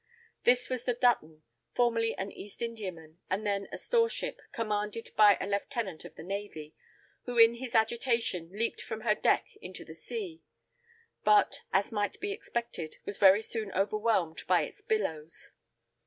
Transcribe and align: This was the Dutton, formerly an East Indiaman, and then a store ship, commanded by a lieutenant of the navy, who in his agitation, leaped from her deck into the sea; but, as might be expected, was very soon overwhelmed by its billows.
This 0.45 0.67
was 0.67 0.85
the 0.85 0.95
Dutton, 0.95 1.43
formerly 1.75 2.15
an 2.17 2.31
East 2.31 2.63
Indiaman, 2.63 3.19
and 3.29 3.45
then 3.45 3.69
a 3.71 3.77
store 3.77 4.09
ship, 4.09 4.41
commanded 4.51 5.11
by 5.15 5.37
a 5.39 5.45
lieutenant 5.45 6.05
of 6.05 6.15
the 6.15 6.23
navy, 6.23 6.73
who 7.25 7.37
in 7.37 7.53
his 7.53 7.75
agitation, 7.75 8.49
leaped 8.51 8.81
from 8.81 9.01
her 9.01 9.13
deck 9.13 9.55
into 9.57 9.85
the 9.85 9.93
sea; 9.93 10.41
but, 11.23 11.61
as 11.71 11.91
might 11.91 12.19
be 12.19 12.31
expected, 12.31 12.97
was 13.05 13.19
very 13.19 13.43
soon 13.43 13.71
overwhelmed 13.73 14.41
by 14.47 14.63
its 14.63 14.81
billows. 14.81 15.51